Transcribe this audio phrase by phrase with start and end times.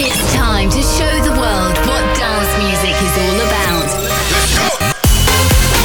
[0.00, 3.90] It's time to show the world what dance music is all about.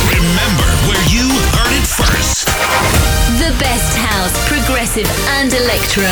[0.06, 1.26] Remember where you
[1.58, 2.46] heard it first.
[3.42, 5.10] The best house, progressive,
[5.42, 6.06] and electro.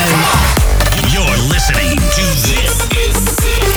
[1.13, 2.73] You're listening to this.
[2.89, 3.69] This is sick.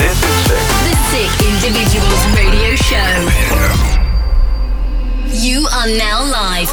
[0.00, 3.12] The Sick Individuals Radio Show.
[5.28, 6.72] You are now live.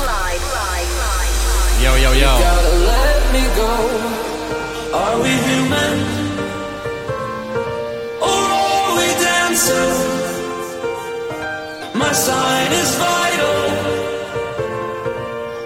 [1.84, 2.39] Yo, yo, yo.
[2.39, 4.96] Gotta let me go.
[4.96, 6.24] Are we human?
[9.55, 9.95] We?
[11.95, 13.59] My sign is vital.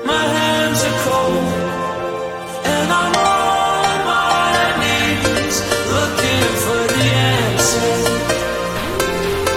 [0.05, 1.49] My hands are cold.
[2.73, 5.57] And I'm on my knees
[5.95, 7.03] looking for the
[7.33, 7.89] answer.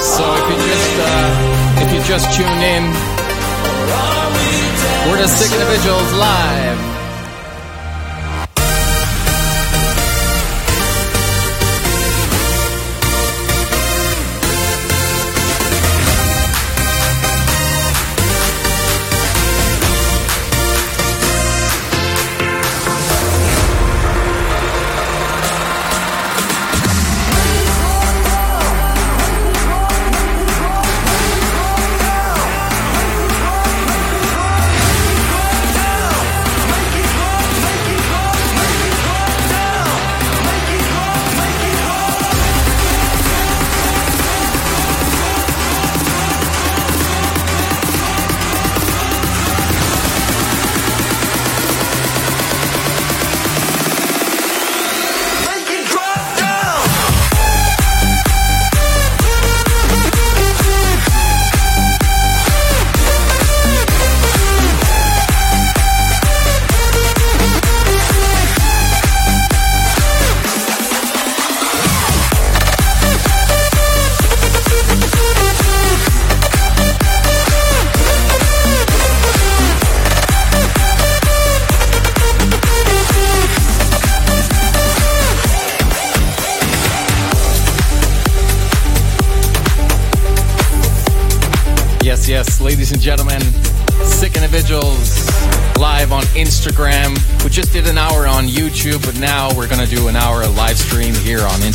[0.00, 2.84] So if you just uh, if you just tuned in,
[4.32, 4.48] we
[5.10, 5.52] we're the Sick?
[5.52, 6.91] Individuals live.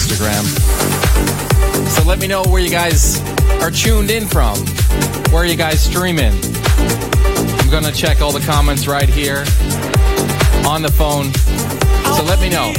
[0.08, 1.88] Instagram.
[1.90, 3.20] So let me know where you guys
[3.62, 4.58] are tuned in from.
[5.32, 6.34] Where are you guys streaming?
[6.34, 9.40] I'm going to check all the comments right here
[10.66, 11.34] on the phone.
[12.16, 12.74] So let me know.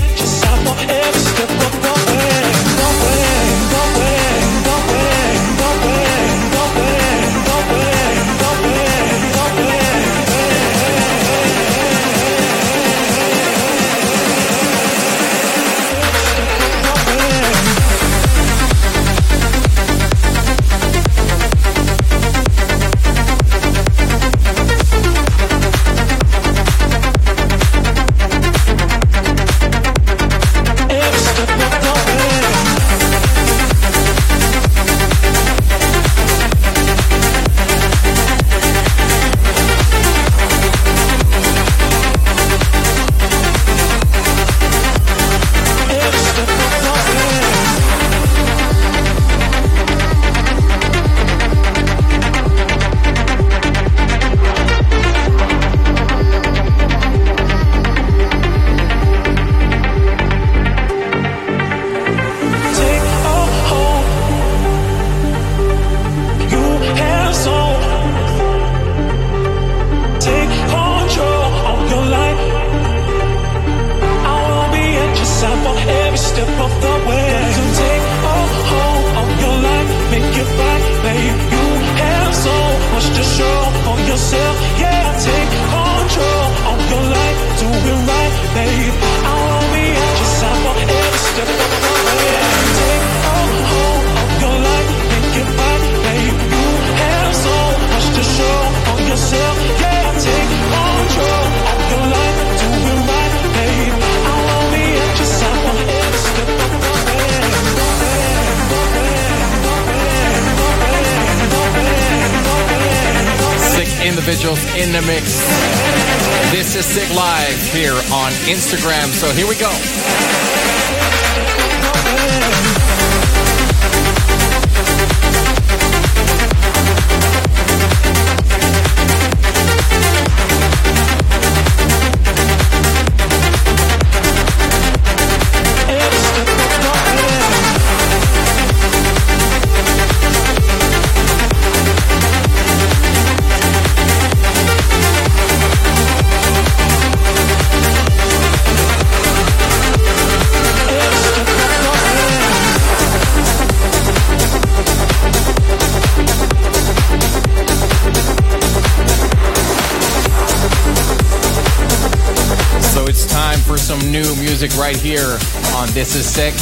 [164.61, 165.39] Music right here
[165.77, 166.53] on This Is Sick.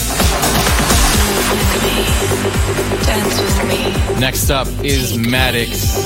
[3.06, 5.96] Dance with me, Next up is Maddix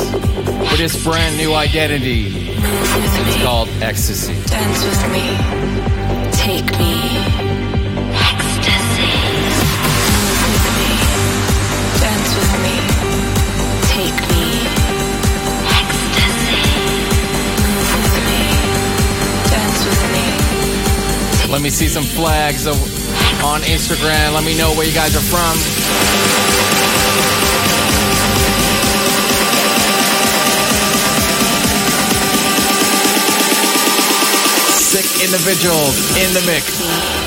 [0.60, 4.34] with his brand new identity me, called Ecstasy.
[4.48, 5.36] dance with me,
[6.30, 6.99] take me,
[21.60, 24.32] Let me see some flags on Instagram.
[24.32, 25.58] Let me know where you guys are from.
[34.80, 37.19] Sick individuals in the mix.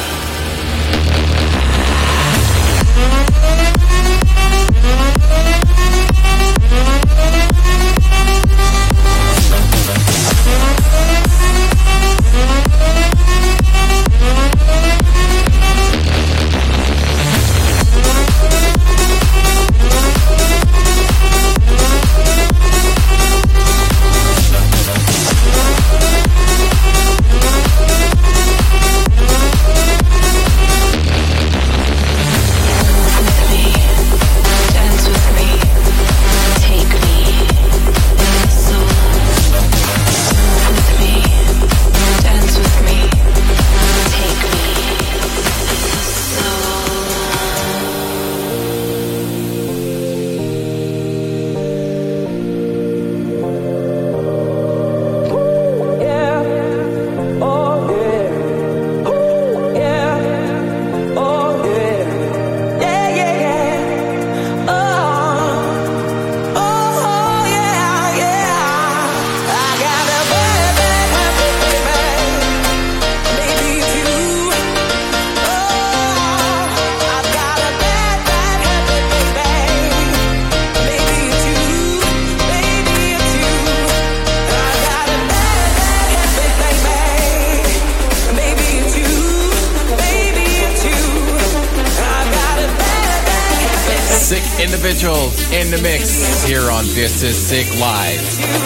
[96.46, 98.63] Here on This Is Sick Live.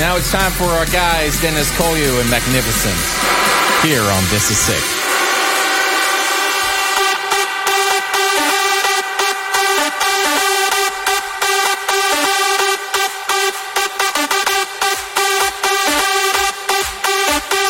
[0.00, 2.96] Now it's time for our guys, Dennis Kolyu and Magnificent,
[3.84, 4.80] here on This Is Sick.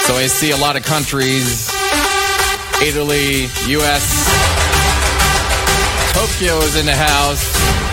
[0.06, 1.68] So I see a lot of countries,
[2.80, 4.06] Italy, US,
[6.14, 7.89] Tokyo is in the house.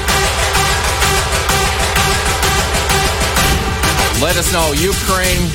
[4.19, 4.73] Let us know.
[4.73, 5.45] Ukraine,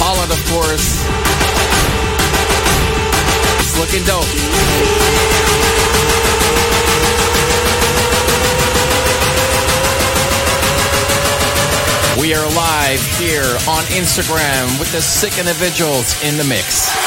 [0.00, 1.04] Holland, of course.
[3.60, 4.24] It's looking dope.
[12.18, 17.03] We are live here on Instagram with the sick individuals in the mix.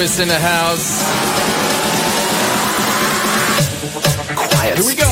[0.00, 1.04] Lewis in the house.
[4.34, 4.78] Quiet.
[4.78, 5.10] Here we go.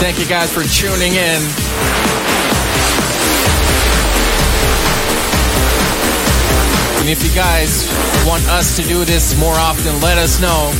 [0.00, 1.42] Thank you guys for tuning in.
[7.00, 7.86] And if you guys
[8.26, 10.72] want us to do this more often, let us know.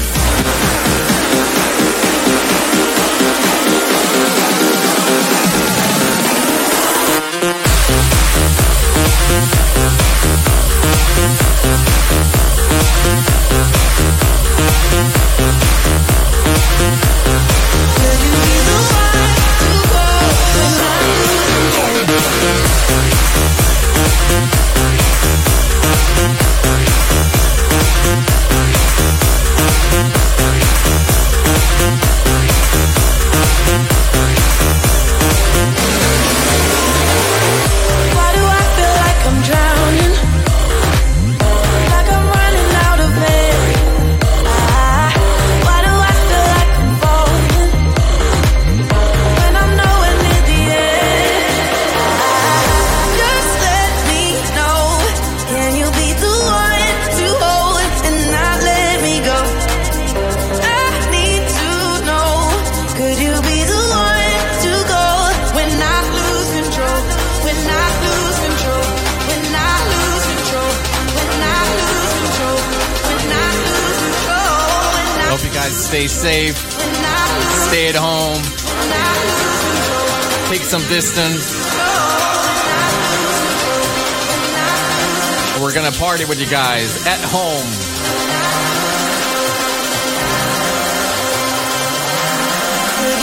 [85.63, 87.65] We're going to party with you guys at home.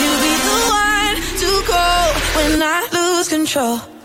[0.00, 1.86] You be the one to go
[2.36, 3.97] when I lose control?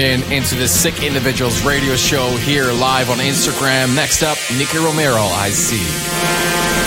[0.00, 3.94] tuned in into the Sick Individuals radio show here live on Instagram.
[3.94, 6.79] Next up, Nicky Romero, I see.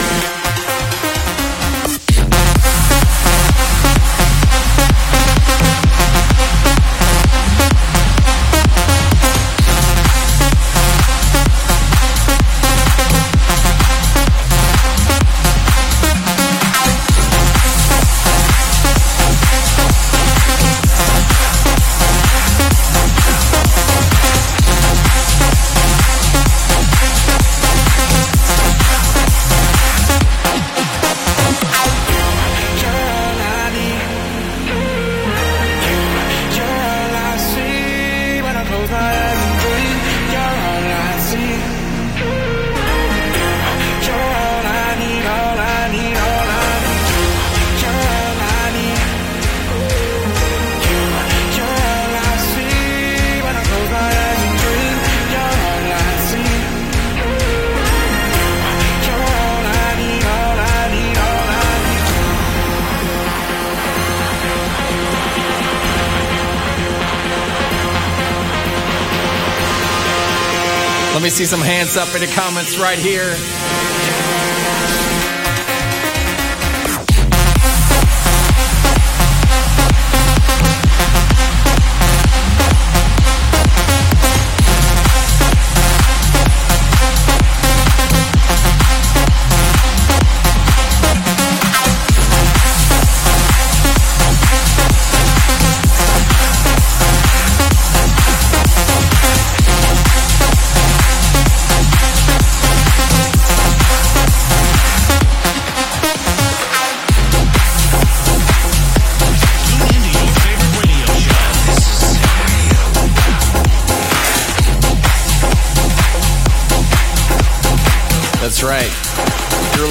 [71.34, 73.34] See some hands up in the comments right here.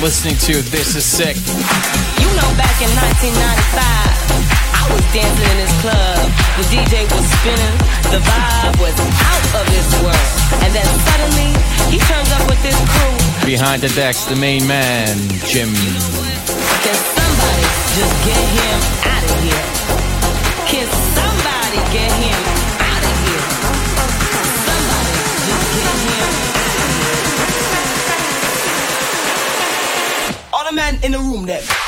[0.03, 1.39] Listening to This Is Sick.
[2.19, 3.39] You know, back in 1995,
[4.75, 6.19] I was dancing in this club.
[6.59, 7.77] The DJ was spinning,
[8.11, 10.31] the vibe was out of this world.
[10.67, 11.55] And then suddenly,
[11.87, 13.47] he turns up with this crew.
[13.47, 15.15] Behind the decks, the main man,
[15.47, 15.71] Jim.
[15.71, 19.67] Can somebody just get him out of here?
[20.67, 22.52] Can somebody get him
[30.83, 31.82] Men in the room that.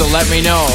[0.00, 0.69] So let me know.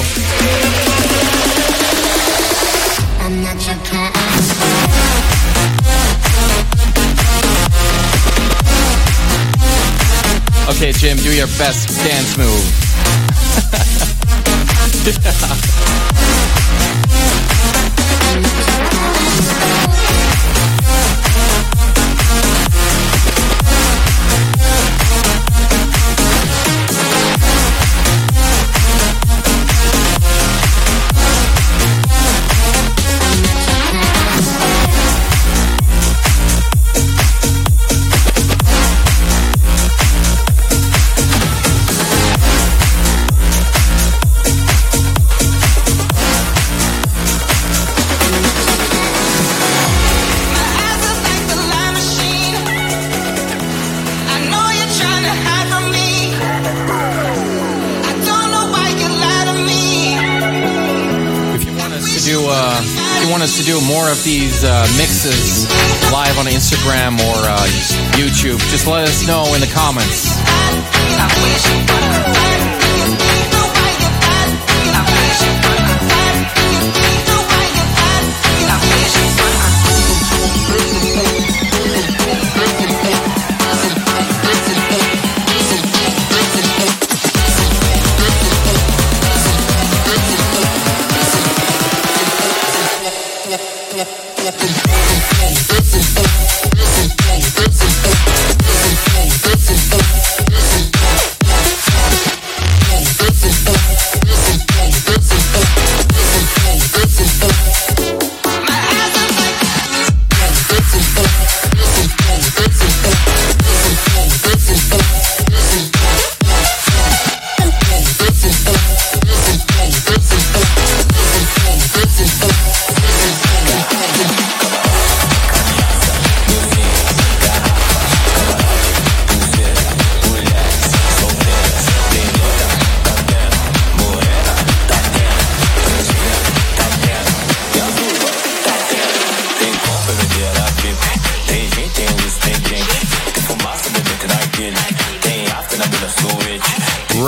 [66.45, 67.65] On Instagram or uh,
[68.17, 70.25] YouTube, just let us know in the comments.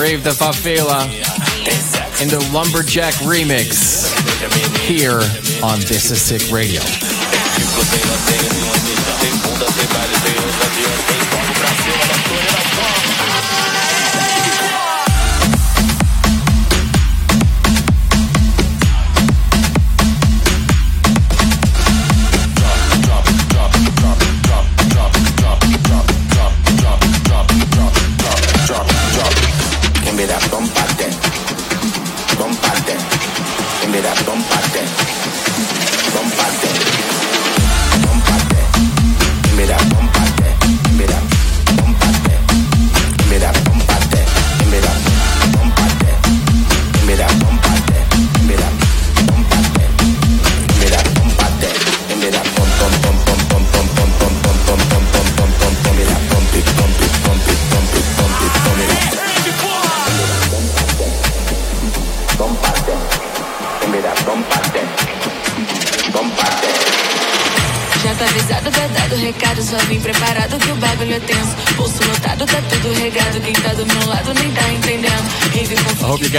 [0.08, 1.04] Rave the Fafela
[2.22, 4.08] in the Lumberjack remix
[4.80, 5.20] here
[5.62, 6.80] on This Is Sick Radio.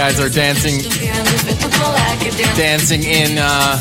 [0.09, 0.79] guys are dancing,
[2.55, 3.79] dancing in uh,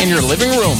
[0.00, 0.78] in your living room.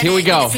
[0.00, 0.48] Here we go.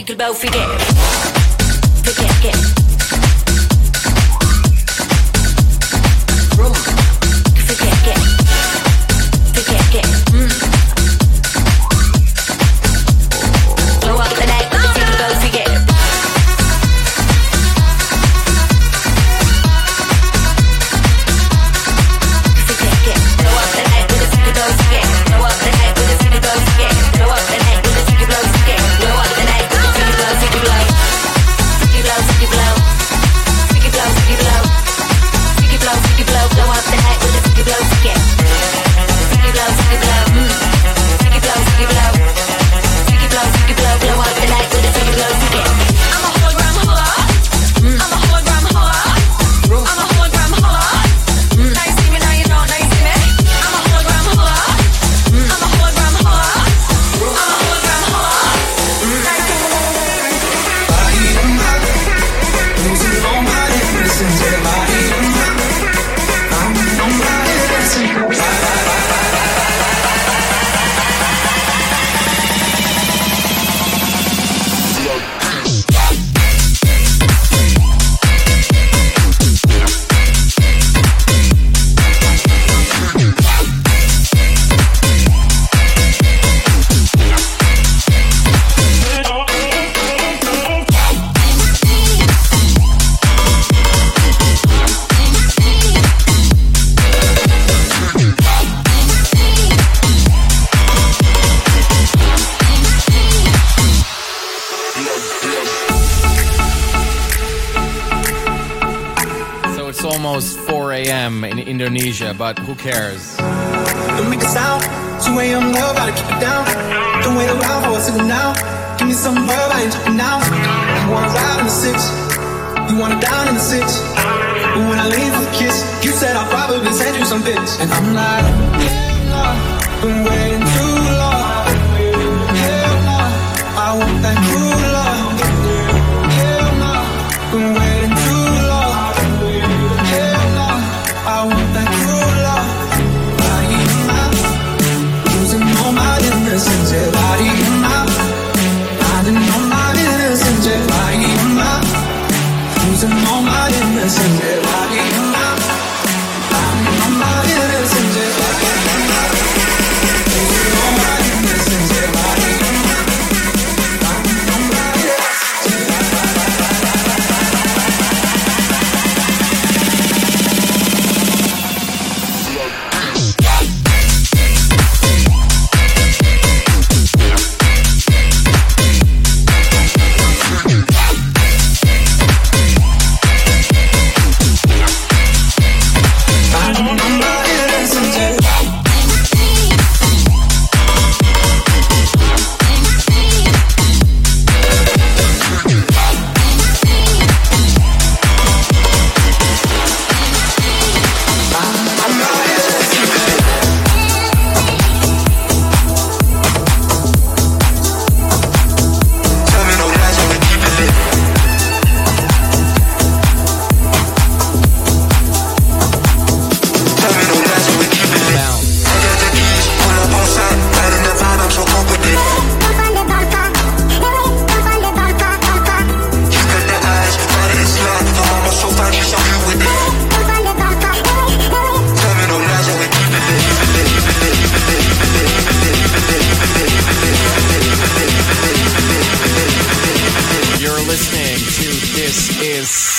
[112.80, 113.29] cares?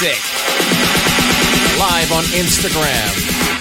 [0.02, 0.18] Sick.
[1.78, 3.52] Live on Instagram.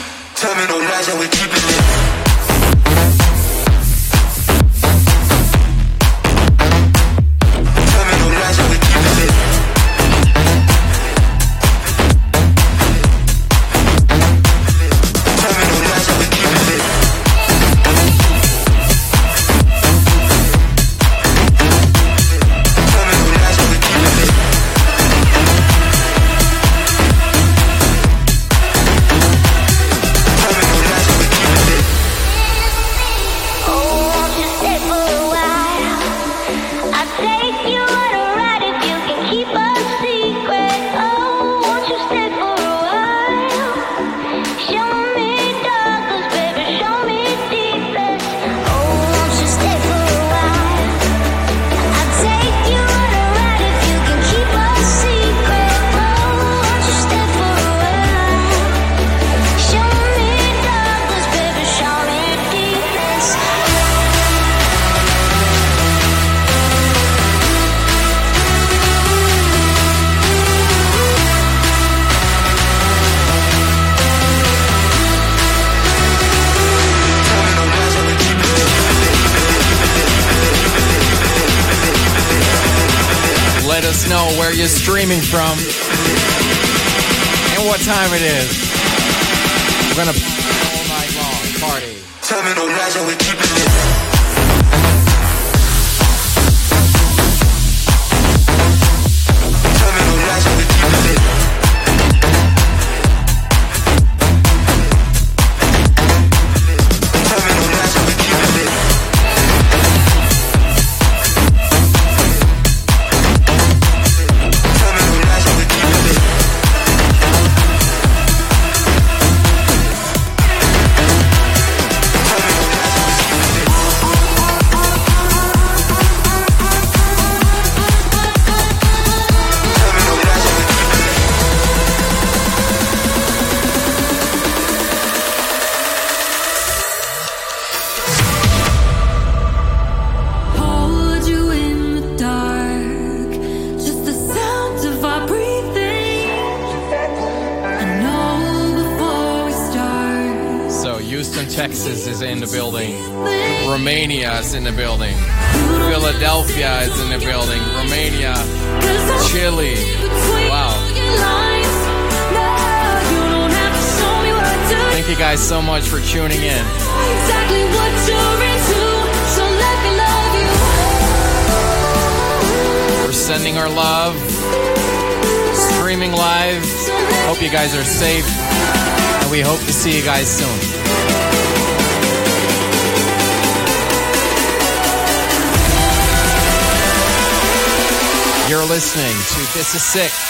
[189.61, 190.30] This Is Sick.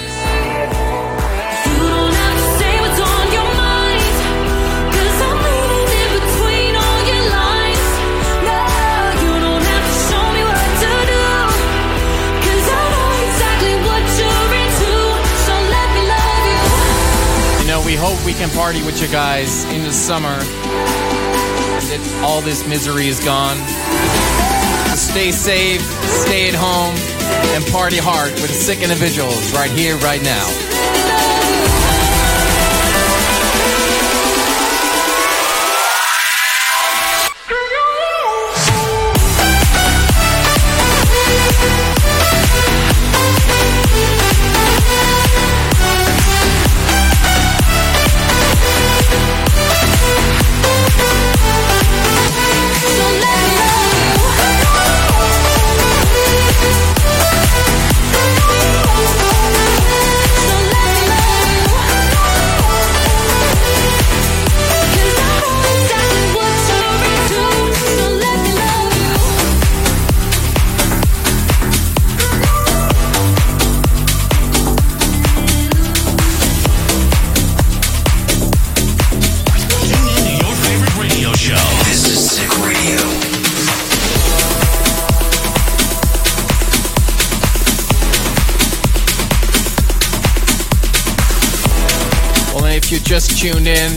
[18.21, 20.37] hope we can party with you guys in the summer.
[21.89, 23.57] That all this misery is gone.
[24.89, 25.81] So stay safe,
[26.25, 26.95] stay at home,
[27.55, 30.70] and party hard with sick individuals right here, right now.
[93.41, 93.91] Tuned in,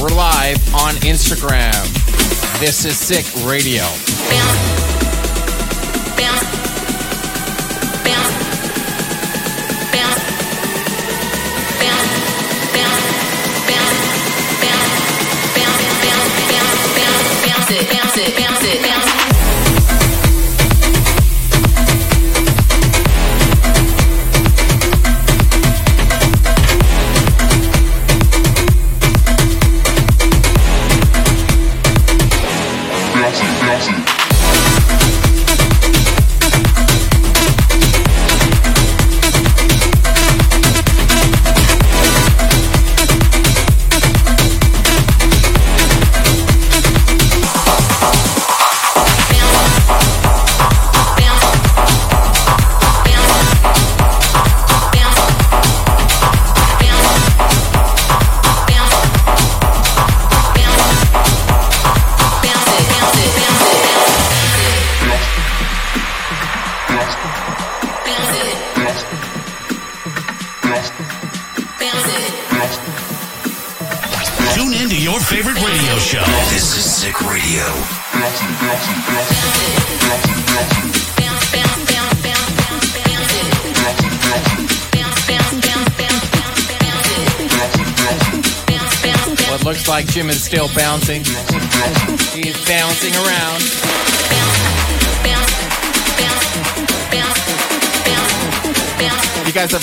[0.00, 1.84] we're live on Instagram.
[2.58, 3.84] This is Sick Radio.
[78.26, 78.34] What
[89.64, 91.22] looks like Jim is still bouncing.
[92.34, 93.62] He's bouncing around.
[99.46, 99.78] You guys are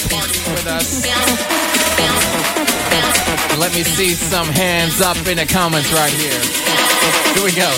[0.52, 2.63] with us.
[3.60, 6.40] Let me see some hands up in the comments right here.
[7.34, 7.70] Here we go.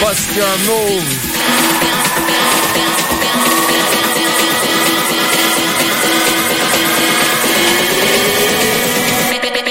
[0.00, 1.34] Bust your moves.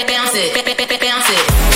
[0.06, 1.73] Bounce it, bounce it.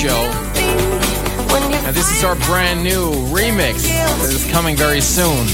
[0.00, 0.30] show.
[1.84, 5.46] And this is our brand new remix that is coming very soon.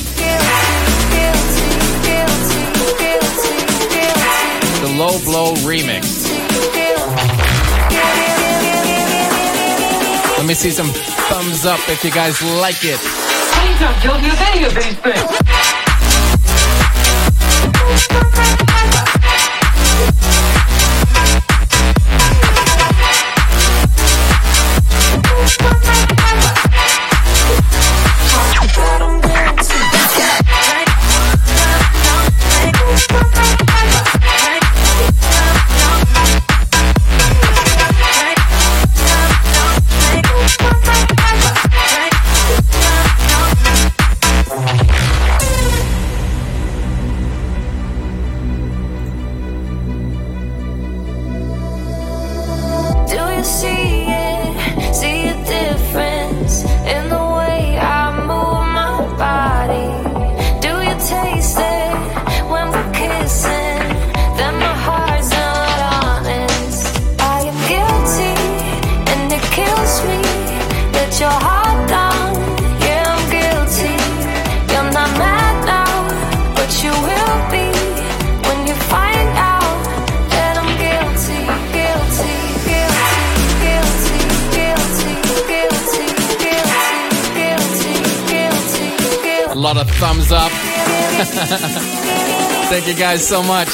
[4.82, 6.30] The Low Blow Remix.
[10.38, 10.90] Let me see some
[11.26, 13.01] thumbs up if you guys like it.
[13.01, 14.70] Please don't kill your video,
[89.67, 90.53] lot of thumbs up.
[92.71, 93.67] Thank you guys so much.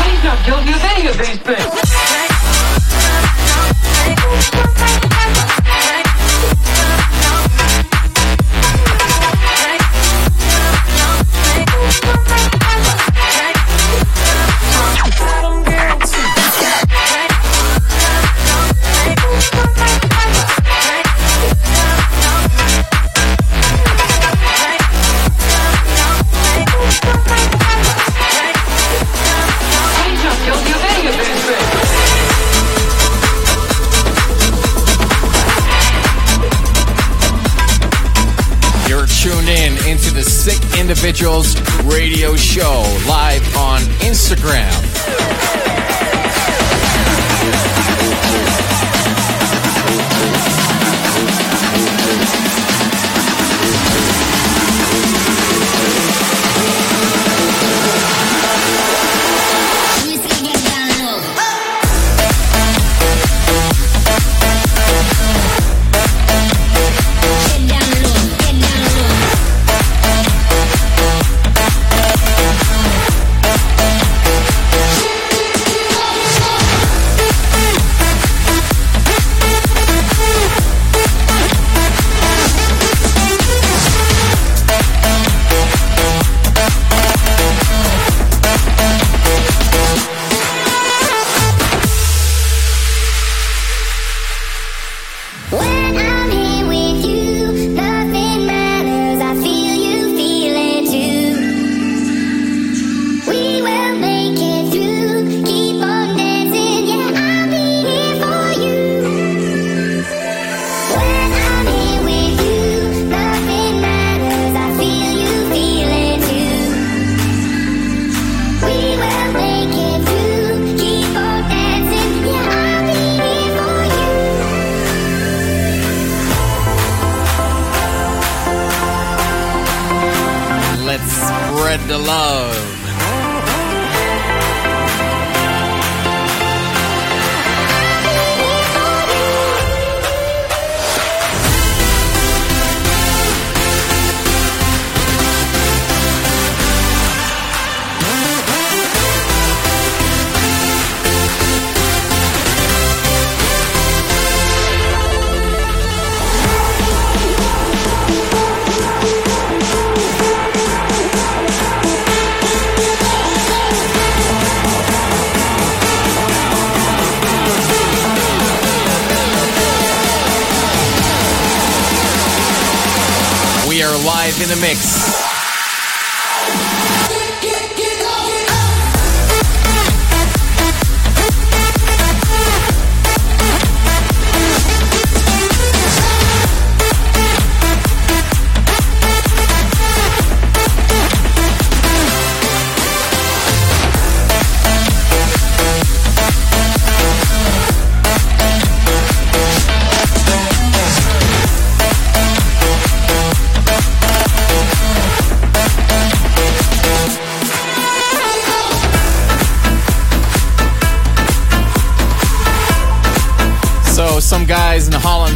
[0.00, 1.90] Please don't guilty of any of these things.
[41.10, 44.89] Mitchell's radio show live on Instagram.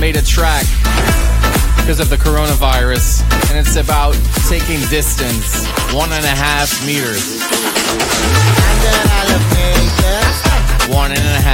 [0.05, 0.67] Made a track
[1.79, 4.13] because of the coronavirus, and it's about
[4.51, 7.41] taking distance, one and a half meters.
[10.95, 11.54] One and a half.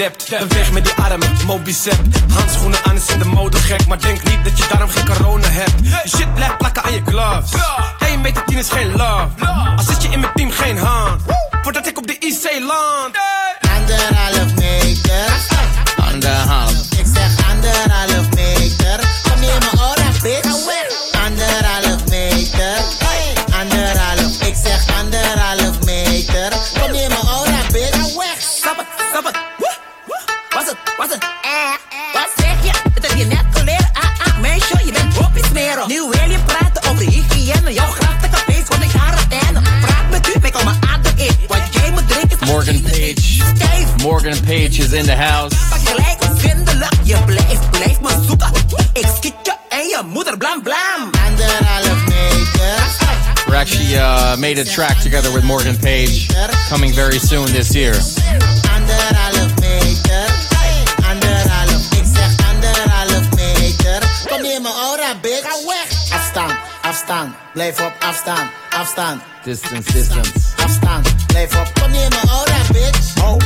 [0.00, 0.48] Je dept.
[0.48, 1.98] Beweeg met die armen, mobicep.
[2.32, 3.86] Handschoenen aan is in de mode gek.
[3.86, 5.72] Maar denk niet dat je daarom geen corona hebt.
[5.82, 7.50] Je shit blijft plakken aan je gloves.
[7.98, 9.28] 1 meter 10 is geen love.
[9.76, 11.22] Als zit je in mijn team, geen hand.
[11.62, 13.16] Voordat ik op de IC land.
[13.76, 15.59] Anderhalf meter.
[50.00, 51.10] Je moeder blam blam.
[51.26, 53.48] Anderhalf meter.
[53.48, 56.28] We actually uh, made a track together with Morgan Page,
[56.68, 57.94] coming very soon this year.
[66.82, 67.34] Afstand.
[67.52, 69.22] Blijf op afstand, afstand.
[69.44, 70.32] Distance, distance.
[70.56, 71.70] Afstand, blijf op.
[71.80, 73.22] Kom neer mijn ora, bitch.
[73.22, 73.36] Oh,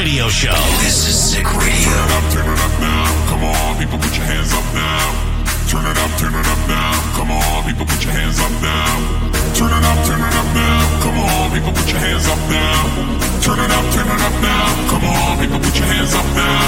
[0.00, 0.56] radio show.
[0.80, 1.92] This is Sick Radio.
[1.92, 3.04] Turn it up turn it up now.
[3.28, 5.04] Come on, people, put your hands up now.
[5.68, 6.92] Turn it up, turn it up now.
[7.20, 8.96] Come on, people, put your hands up now.
[9.52, 10.80] Turn it up, turn it up now.
[11.04, 12.80] Come on, people, put your hands up now.
[13.44, 14.64] Turn it up, turn it up now.
[14.88, 16.64] Come on, people, put your hands up now.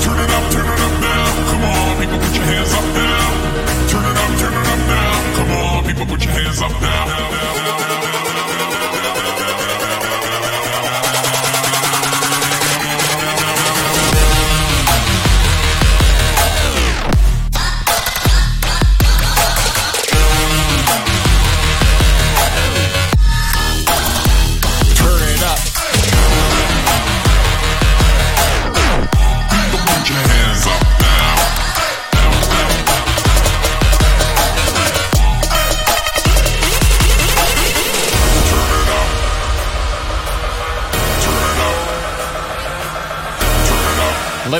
[0.00, 1.28] Turn it up, turn it up now.
[1.52, 3.20] Come on, people, put your hands up now.
[3.92, 5.12] Turn it up, turn it up now.
[5.36, 7.04] Come on, people, put your hands up now.
[7.04, 7.91] Turn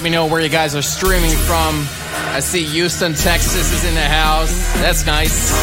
[0.03, 1.86] Let me know where you guys are streaming from.
[2.34, 4.50] I see Houston, Texas is in the house.
[4.80, 5.55] That's nice.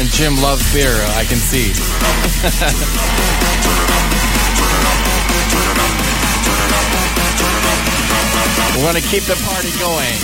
[0.00, 1.70] And Jim loves beer, I can see.
[8.76, 10.18] We want to keep the party going.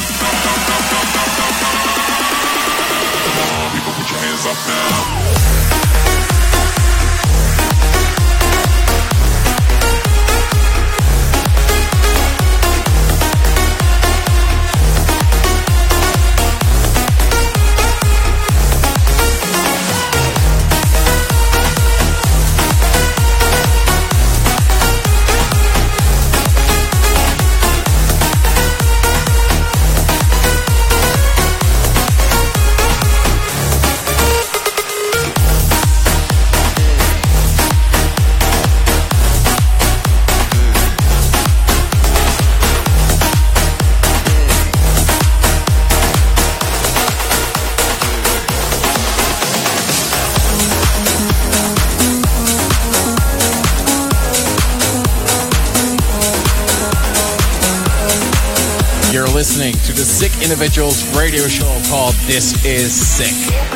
[60.50, 63.69] individual's radio show called This Is Sick.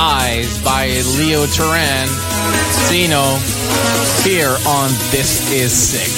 [0.00, 0.86] Eyes by
[1.18, 2.06] Leo Turan
[2.70, 3.36] Sino
[4.22, 6.17] here on This Is Sick.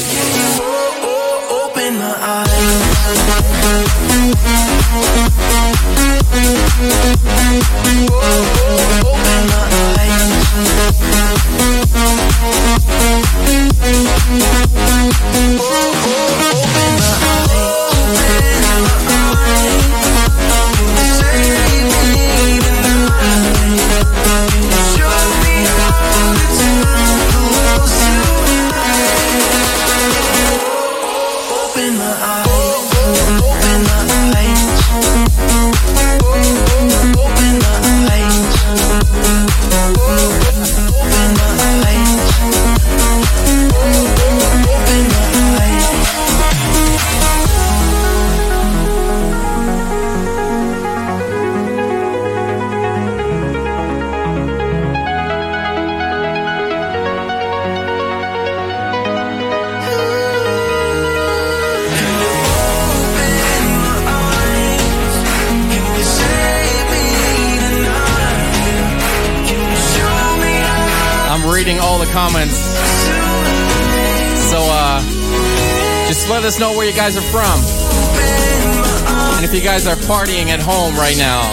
[80.10, 81.46] partying at home right now.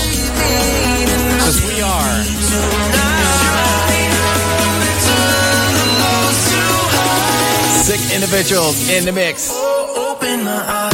[1.38, 2.24] Because we are.
[7.86, 9.52] Sick individuals in the mix.
[9.54, 10.88] Open my eyes.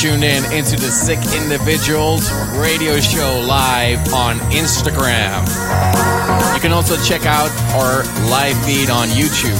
[0.00, 5.44] tune in into the Sick Individuals radio show live on Instagram.
[6.54, 9.58] You can also check out our live feed on YouTube.